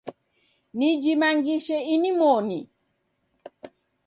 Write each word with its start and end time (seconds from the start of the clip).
Nijimangishe 0.77 1.77
inimoni 1.93 2.59